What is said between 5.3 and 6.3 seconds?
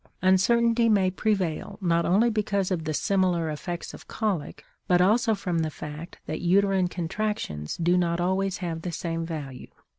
from the fact